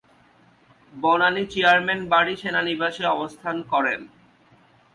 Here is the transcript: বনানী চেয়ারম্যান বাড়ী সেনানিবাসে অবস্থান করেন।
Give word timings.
বনানী 0.93 1.43
চেয়ারম্যান 1.51 2.01
বাড়ী 2.11 2.33
সেনানিবাসে 2.41 3.03
অবস্থান 3.15 3.55
করেন। 3.71 4.01